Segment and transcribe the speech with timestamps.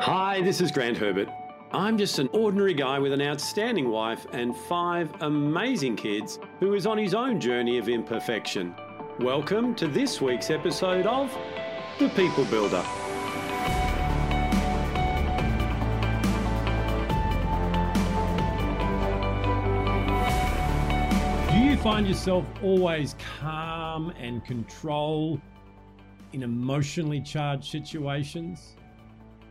[0.00, 1.28] Hi, this is Grant Herbert.
[1.72, 6.86] I'm just an ordinary guy with an outstanding wife and five amazing kids who is
[6.86, 8.76] on his own journey of imperfection.
[9.18, 11.36] Welcome to this week's episode of
[11.98, 12.84] The People Builder.
[21.50, 25.40] Do you find yourself always calm and control
[26.32, 28.76] in emotionally charged situations?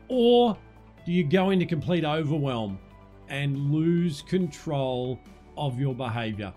[0.09, 0.57] Or
[1.05, 2.79] do you go into complete overwhelm
[3.29, 5.19] and lose control
[5.57, 6.53] of your behavior?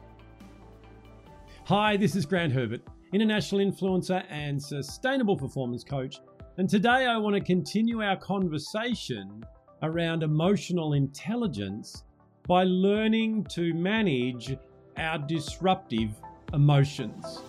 [1.64, 2.82] Hi, this is Grant Herbert,
[3.12, 6.20] international influencer and sustainable performance coach.
[6.58, 9.44] And today I want to continue our conversation
[9.82, 12.04] around emotional intelligence
[12.46, 14.56] by learning to manage
[14.96, 16.10] our disruptive
[16.52, 17.40] emotions.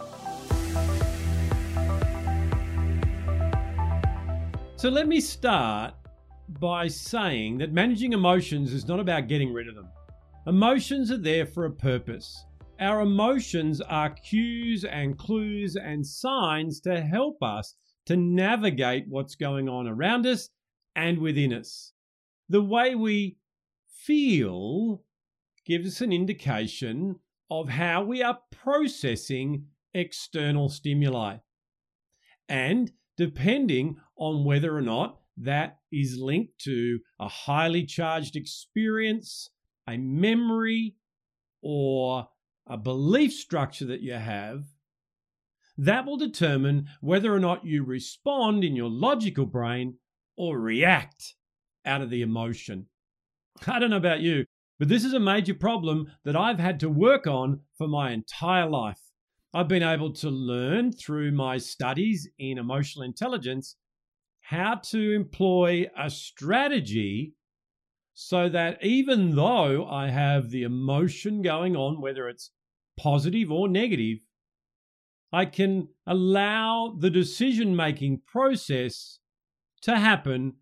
[4.82, 5.94] So let me start
[6.60, 9.88] by saying that managing emotions is not about getting rid of them.
[10.48, 12.44] Emotions are there for a purpose.
[12.80, 17.76] Our emotions are cues and clues and signs to help us
[18.08, 20.50] to navigate what's going on around us
[20.96, 21.94] and within us.
[22.50, 23.38] The way we
[23.88, 25.04] feel
[25.64, 27.20] gives us an indication
[27.52, 31.38] of how we are processing external stimuli.
[32.50, 32.92] And
[33.22, 39.52] depending on whether or not that is linked to a highly charged experience,
[39.88, 40.96] a memory,
[41.62, 42.28] or
[42.68, 44.64] a belief structure that you have,
[45.78, 49.94] that will determine whether or not you respond in your logical brain
[50.36, 51.36] or react
[51.86, 52.88] out of the emotion.
[53.68, 54.46] I don't know about you,
[54.80, 58.68] but this is a major problem that I've had to work on for my entire
[58.68, 59.11] life.
[59.54, 63.76] I've been able to learn through my studies in emotional intelligence
[64.42, 67.36] how to employ a strategy
[68.14, 72.52] so that even though I have the emotion going on, whether it's
[72.98, 74.20] positive or negative,
[75.34, 79.20] I can allow the decision making process
[79.82, 80.56] to happen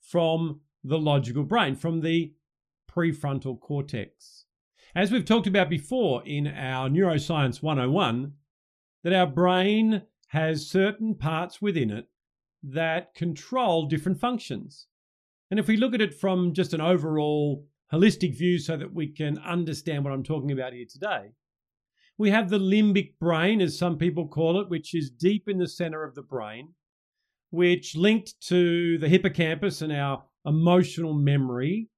[0.00, 2.32] from the logical brain, from the
[2.90, 4.46] prefrontal cortex.
[4.96, 8.32] As we've talked about before in our Neuroscience 101,
[9.02, 12.06] that our brain has certain parts within it
[12.62, 14.86] that control different functions.
[15.50, 19.08] And if we look at it from just an overall holistic view so that we
[19.08, 21.32] can understand what I'm talking about here today,
[22.16, 25.66] we have the limbic brain, as some people call it, which is deep in the
[25.66, 26.68] center of the brain,
[27.50, 31.88] which linked to the hippocampus and our emotional memory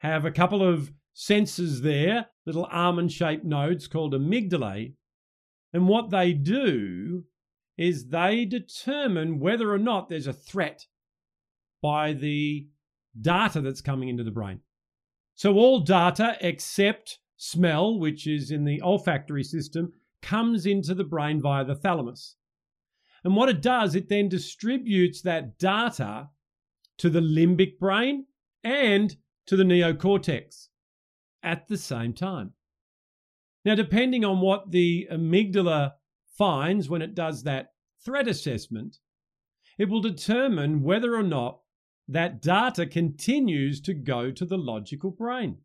[0.00, 4.94] have a couple of sensors there, little almond shaped nodes called amygdalae.
[5.72, 7.24] And what they do
[7.76, 10.86] is they determine whether or not there's a threat
[11.80, 12.68] by the
[13.20, 14.60] data that's coming into the brain.
[15.34, 21.40] So all data except smell, which is in the olfactory system, comes into the brain
[21.40, 22.36] via the thalamus.
[23.24, 26.28] And what it does, it then distributes that data
[26.98, 28.26] to the limbic brain
[28.62, 30.68] and to the neocortex
[31.42, 32.52] at the same time.
[33.64, 35.92] Now, depending on what the amygdala
[36.36, 37.72] finds when it does that
[38.04, 38.98] threat assessment,
[39.78, 41.60] it will determine whether or not
[42.08, 45.58] that data continues to go to the logical brain.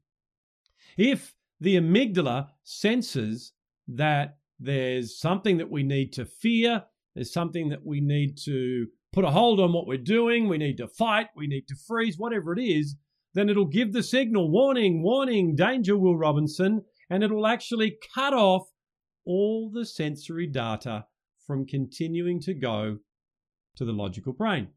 [0.97, 3.53] If the amygdala senses
[3.88, 6.83] that there's something that we need to fear,
[7.15, 10.77] there's something that we need to put a hold on what we're doing, we need
[10.77, 12.95] to fight, we need to freeze, whatever it is,
[13.37, 18.33] then it'll give the signal warning, warning, danger, Will Robinson, and it will actually cut
[18.33, 18.67] off
[19.25, 21.05] all the sensory data
[21.45, 22.97] from continuing to go
[23.75, 24.69] to the logical brain.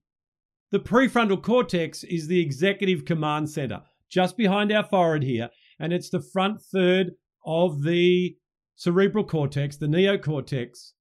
[0.72, 6.10] The prefrontal cortex is the executive command center, just behind our forehead here, and it's
[6.10, 7.12] the front third
[7.46, 8.36] of the
[8.76, 10.92] cerebral cortex, the neocortex,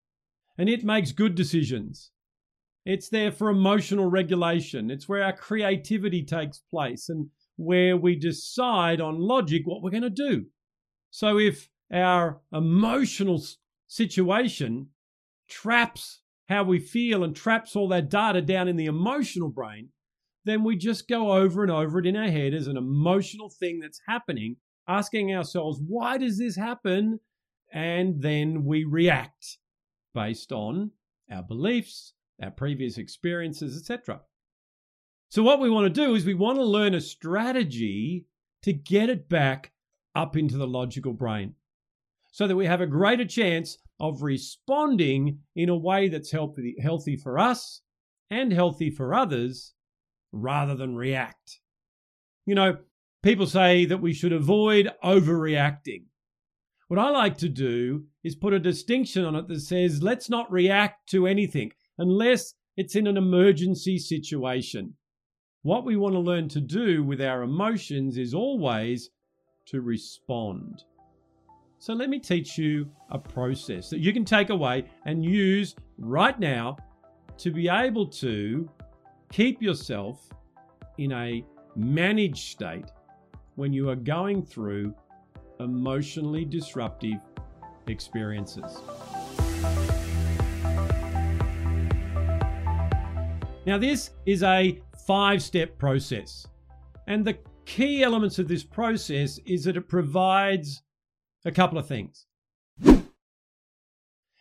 [0.57, 2.11] and it makes good decisions.
[2.85, 4.89] It's there for emotional regulation.
[4.89, 7.27] It's where our creativity takes place and
[7.59, 10.45] where we decide on logic what we're going to do.
[11.11, 13.43] So if our emotional
[13.87, 14.87] situation
[15.49, 19.89] traps how we feel and traps all that data down in the emotional brain,
[20.45, 23.79] then we just go over and over it in our head as an emotional thing
[23.79, 24.55] that's happening,
[24.87, 27.19] asking ourselves, why does this happen?
[27.73, 29.57] And then we react
[30.15, 30.91] based on
[31.29, 34.21] our beliefs, our previous experiences, etc.
[35.29, 38.25] So, what we want to do is we want to learn a strategy
[38.63, 39.71] to get it back
[40.15, 41.53] up into the logical brain
[42.31, 47.15] so that we have a greater chance of responding in a way that's healthy, healthy
[47.15, 47.81] for us
[48.31, 49.73] and healthy for others
[50.31, 51.59] rather than react.
[52.45, 52.77] You know,
[53.21, 56.05] people say that we should avoid overreacting.
[56.87, 60.51] What I like to do is put a distinction on it that says let's not
[60.51, 64.95] react to anything unless it's in an emergency situation.
[65.63, 69.09] What we want to learn to do with our emotions is always
[69.65, 70.85] to respond.
[71.79, 76.39] So let me teach you a process that you can take away and use right
[76.39, 76.77] now
[77.39, 78.69] to be able to
[79.33, 80.29] keep yourself
[80.97, 81.43] in a
[81.75, 82.91] managed state
[83.55, 84.93] when you are going through
[85.59, 87.19] emotionally disruptive
[87.87, 88.77] experiences.
[93.65, 96.45] Now, this is a five step process.
[97.07, 100.83] And the key elements of this process is that it provides
[101.45, 102.27] a couple of things.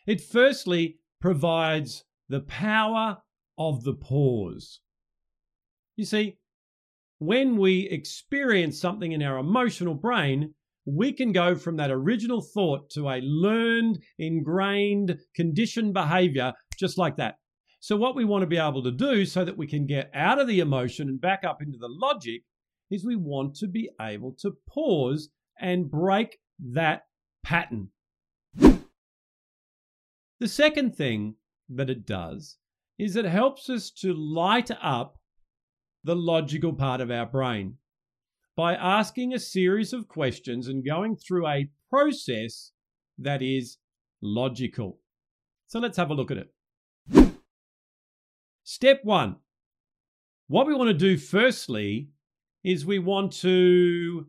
[0.06, 3.16] It firstly provides the power
[3.56, 4.80] of the pause.
[5.96, 6.36] You see,
[7.18, 10.52] when we experience something in our emotional brain,
[10.84, 17.16] we can go from that original thought to a learned, ingrained, conditioned behavior just like
[17.16, 17.36] that.
[17.80, 20.38] So, what we want to be able to do so that we can get out
[20.40, 22.42] of the emotion and back up into the logic
[22.90, 25.28] is we want to be able to pause
[25.60, 26.38] and break
[26.72, 27.06] that
[27.44, 27.90] pattern.
[30.40, 31.34] The second thing
[31.68, 32.58] that it does
[32.98, 35.18] is it helps us to light up
[36.04, 37.76] the logical part of our brain
[38.56, 42.72] by asking a series of questions and going through a process
[43.18, 43.78] that is
[44.20, 44.98] logical.
[45.66, 46.52] So let's have a look at it.
[48.70, 49.36] Step one.
[50.46, 52.10] What we want to do firstly
[52.62, 54.26] is we want to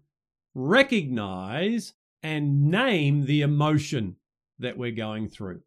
[0.56, 1.92] recognize
[2.24, 4.16] and name the emotion
[4.60, 5.60] that we're going through.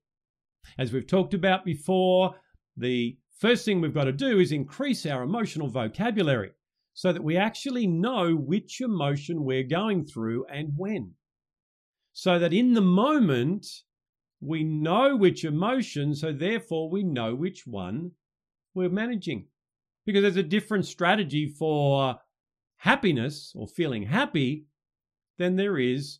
[0.78, 2.34] As we've talked about before,
[2.74, 6.52] the first thing we've got to do is increase our emotional vocabulary
[6.94, 11.12] so that we actually know which emotion we're going through and when.
[12.14, 13.66] So that in the moment,
[14.40, 18.12] we know which emotion, so therefore we know which one
[18.74, 19.46] we're managing.
[20.04, 22.18] Because there's a different strategy for
[22.78, 24.66] happiness or feeling happy
[25.38, 26.18] than there is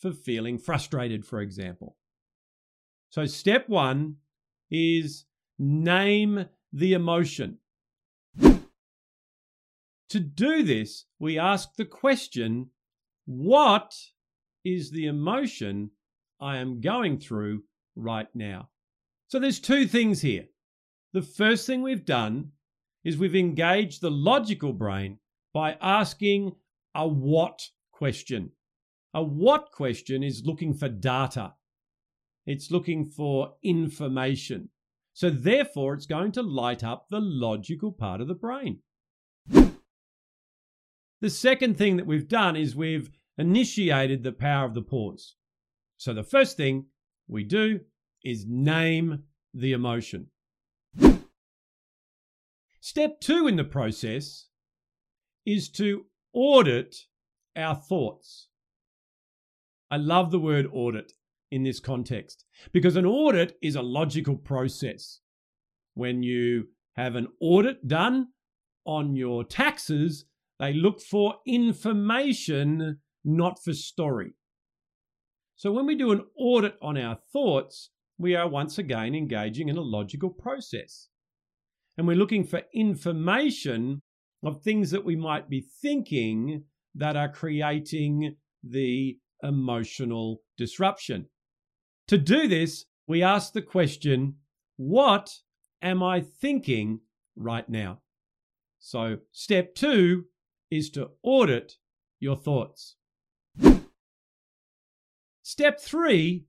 [0.00, 1.96] for feeling frustrated, for example.
[3.10, 4.16] So, step one
[4.70, 5.26] is
[5.58, 7.58] name the emotion.
[8.38, 12.70] To do this, we ask the question
[13.26, 13.94] what
[14.64, 15.90] is the emotion
[16.40, 17.64] I am going through
[17.94, 18.70] right now?
[19.28, 20.46] So, there's two things here.
[21.12, 22.52] The first thing we've done
[23.04, 25.18] is we've engaged the logical brain
[25.52, 26.52] by asking
[26.94, 27.60] a what
[27.90, 28.52] question.
[29.12, 31.54] A what question is looking for data,
[32.46, 34.68] it's looking for information.
[35.12, 38.78] So, therefore, it's going to light up the logical part of the brain.
[39.48, 45.34] The second thing that we've done is we've initiated the power of the pause.
[45.98, 46.86] So, the first thing
[47.26, 47.80] we do
[48.24, 50.28] is name the emotion.
[52.92, 54.48] Step two in the process
[55.46, 56.96] is to audit
[57.54, 58.48] our thoughts.
[59.92, 61.12] I love the word audit
[61.52, 65.20] in this context because an audit is a logical process.
[65.94, 66.64] When you
[66.96, 68.30] have an audit done
[68.84, 70.24] on your taxes,
[70.58, 74.32] they look for information, not for story.
[75.54, 79.76] So when we do an audit on our thoughts, we are once again engaging in
[79.76, 81.06] a logical process
[81.96, 84.02] and we're looking for information
[84.42, 91.26] of things that we might be thinking that are creating the emotional disruption.
[92.08, 94.36] To do this, we ask the question,
[94.76, 95.30] What
[95.82, 97.00] am I thinking
[97.36, 98.00] right now?
[98.78, 100.24] So, step two
[100.70, 101.74] is to audit
[102.18, 102.96] your thoughts.
[105.42, 106.46] Step three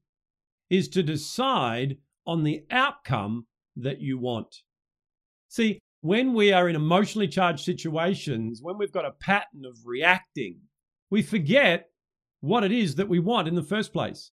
[0.69, 4.57] is to decide on the outcome that you want.
[5.51, 10.61] See, when we are in emotionally charged situations, when we've got a pattern of reacting,
[11.09, 11.89] we forget
[12.39, 14.31] what it is that we want in the first place.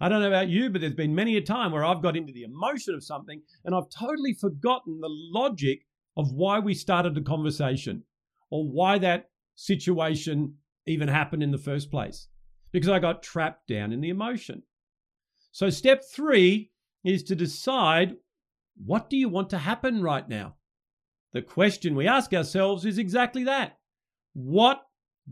[0.00, 2.32] I don't know about you, but there's been many a time where I've got into
[2.32, 5.80] the emotion of something and I've totally forgotten the logic
[6.16, 8.04] of why we started the conversation
[8.48, 10.54] or why that situation
[10.86, 12.28] even happened in the first place
[12.70, 14.62] because I got trapped down in the emotion.
[15.50, 16.70] So, step three
[17.02, 18.14] is to decide
[18.84, 20.56] what do you want to happen right now?
[21.32, 23.78] The question we ask ourselves is exactly that.
[24.34, 24.82] What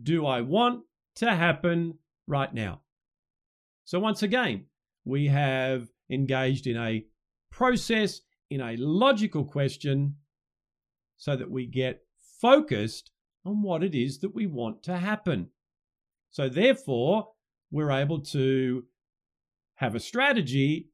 [0.01, 0.85] do I want
[1.17, 2.81] to happen right now?
[3.85, 4.67] So, once again,
[5.05, 7.05] we have engaged in a
[7.51, 10.17] process, in a logical question,
[11.17, 12.03] so that we get
[12.41, 13.11] focused
[13.45, 15.49] on what it is that we want to happen.
[16.31, 17.29] So, therefore,
[17.71, 18.85] we're able to
[19.75, 20.90] have a strategy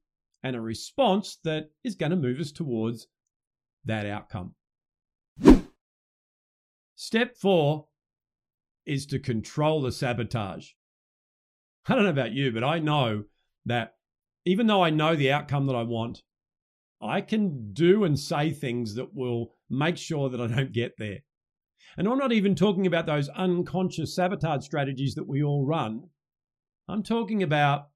[0.47, 3.09] and a response that is going to move us towards
[3.85, 4.55] that outcome.
[6.95, 7.87] Step four
[8.87, 10.71] is to control the sabotage.
[11.89, 13.25] I don't know about you, but I know
[13.65, 13.95] that
[14.45, 16.23] even though I know the outcome that I want,
[17.03, 21.19] I can do and say things that will make sure that I don't get there.
[21.97, 26.09] And I'm not even talking about those unconscious sabotage strategies that we all run.
[26.89, 27.89] I'm talking about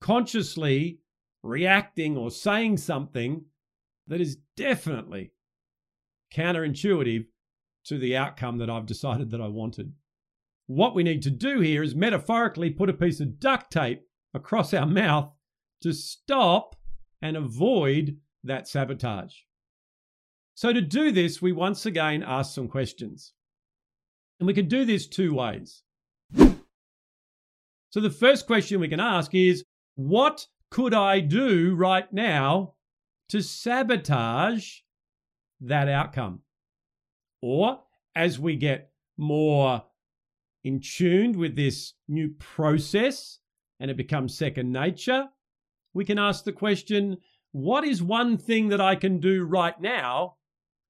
[0.00, 1.00] consciously
[1.42, 3.44] reacting or saying something
[4.06, 5.32] that is definitely
[6.34, 7.26] counterintuitive
[7.84, 9.92] to the outcome that I've decided that I wanted.
[10.66, 14.02] What we need to do here is metaphorically put a piece of duct tape
[14.34, 15.32] across our mouth
[15.82, 16.76] to stop
[17.22, 19.34] and avoid that sabotage.
[20.54, 23.32] So, to do this, we once again ask some questions.
[24.40, 25.82] And we can do this two ways.
[26.36, 29.64] So, the first question we can ask is
[29.94, 32.74] What could I do right now
[33.28, 34.80] to sabotage
[35.60, 36.40] that outcome?
[37.40, 37.80] Or,
[38.14, 39.84] as we get more
[40.64, 43.38] in tuned with this new process
[43.80, 45.28] and it becomes second nature,
[45.94, 47.18] we can ask the question
[47.52, 50.36] what is one thing that I can do right now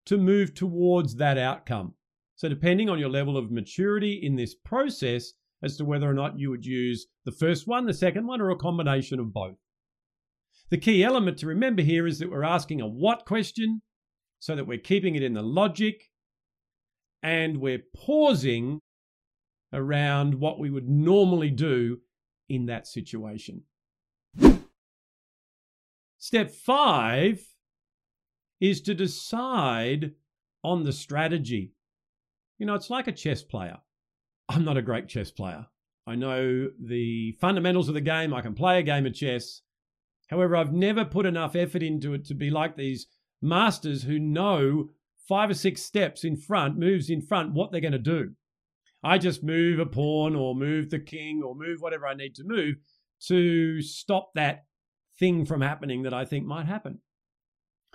[0.07, 1.95] to move towards that outcome?
[2.35, 5.33] So, depending on your level of maturity in this process,
[5.63, 8.51] as to whether or not you would use the first one, the second one, or
[8.51, 9.57] a combination of both.
[10.71, 13.81] The key element to remember here is that we're asking a what question
[14.39, 16.11] so that we're keeping it in the logic
[17.23, 18.81] and we're pausing
[19.73, 21.99] around what we would normally do
[22.49, 23.63] in that situation.
[26.19, 27.43] Step five
[28.61, 30.13] is to decide
[30.63, 31.73] on the strategy.
[32.59, 33.79] You know, it's like a chess player.
[34.49, 35.67] I'm not a great chess player.
[36.07, 38.35] I know the fundamentals of the game.
[38.35, 39.63] I can play a game of chess.
[40.29, 43.07] However, I've never put enough effort into it to be like these
[43.41, 44.91] masters who know
[45.29, 48.31] five or six steps in front, moves in front, what they're going to do.
[49.03, 52.45] I just move a pawn or move the king or move whatever I need to
[52.45, 52.77] move
[53.27, 54.65] to stop that
[55.19, 57.01] thing from happening that I think might happen.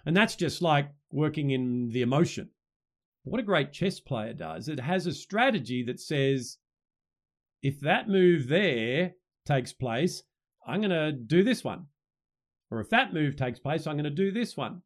[0.06, 2.50] And that's just like working in the emotion.
[3.24, 6.58] What a great chess player does, it has a strategy that says,
[7.62, 9.14] if that move there
[9.46, 10.24] takes place,
[10.68, 11.86] I'm going to do this one.
[12.74, 14.82] Or if that move takes place, I'm going to do this one.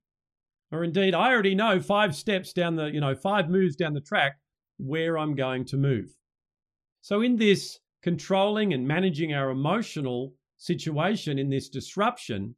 [0.73, 4.01] Or indeed, I already know five steps down the, you know, five moves down the
[4.01, 4.39] track
[4.77, 6.13] where I'm going to move.
[7.01, 12.55] So, in this controlling and managing our emotional situation, in this disruption,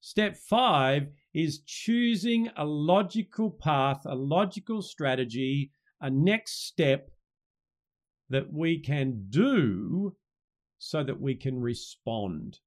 [0.00, 5.70] step five is choosing a logical path, a logical strategy,
[6.00, 7.12] a next step
[8.28, 10.16] that we can do
[10.78, 12.58] so that we can respond.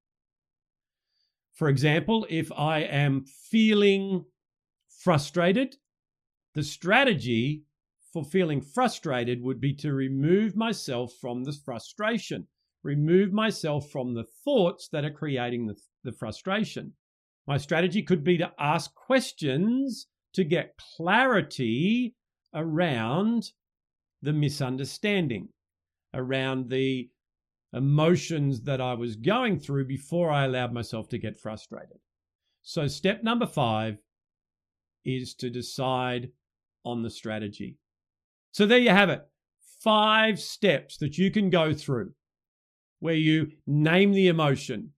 [1.56, 4.26] For example, if I am feeling
[4.90, 5.78] frustrated,
[6.54, 7.64] the strategy
[8.12, 12.48] for feeling frustrated would be to remove myself from the frustration,
[12.84, 16.94] remove myself from the thoughts that are creating the, the frustration.
[17.48, 22.16] My strategy could be to ask questions to get clarity
[22.54, 23.52] around
[24.22, 25.50] the misunderstanding,
[26.14, 27.10] around the
[27.76, 31.98] emotions that I was going through before I allowed myself to get frustrated.
[32.64, 33.98] So, step number five
[35.04, 36.32] is to decide
[36.84, 37.78] on the strategy.
[38.52, 39.22] So there you have it.
[39.82, 42.14] Five steps that you can go through
[43.00, 44.92] where you name the emotion,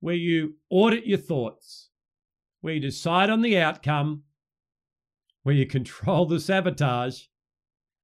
[0.00, 1.90] where you audit your thoughts,
[2.60, 4.22] where you decide on the outcome,
[5.42, 7.24] where you control the sabotage,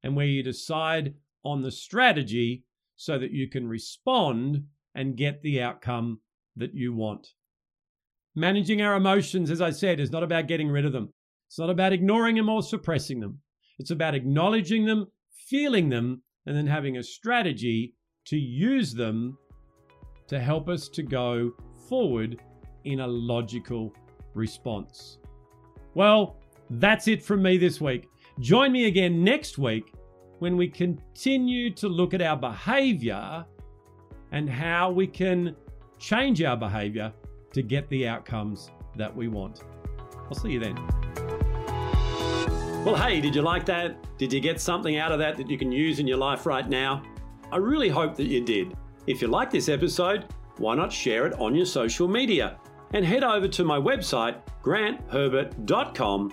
[0.02, 1.14] and where you decide
[1.45, 2.64] on the strategy
[2.98, 4.64] so that you can respond
[4.94, 6.20] and get the outcome
[6.56, 7.28] that you want.
[8.34, 11.12] Managing our emotions, as I said, is not about getting rid of them.
[11.46, 13.38] It's not about ignoring them or suppressing them.
[13.78, 15.06] It's about acknowledging them,
[15.48, 17.94] feeling them, and then having a strategy
[18.26, 19.38] to use them
[20.26, 21.52] to help us to go
[21.88, 22.42] forward
[22.84, 23.94] in a logical
[24.34, 25.18] response.
[25.94, 28.08] Well, that's it from me this week.
[28.40, 29.84] Join me again next week
[30.38, 33.45] when we continue to look at our behavior
[34.33, 35.57] and how we can
[35.99, 37.12] change our behavior
[37.52, 39.62] to get the outcomes that we want.
[40.28, 40.76] I'll see you then.
[42.85, 44.18] Well, hey, did you like that?
[44.18, 46.68] Did you get something out of that that you can use in your life right
[46.68, 47.02] now?
[47.50, 48.76] I really hope that you did.
[49.07, 50.26] If you like this episode,
[50.59, 52.59] why not share it on your social media?
[52.95, 56.33] And head over to my website, grantherbert.com,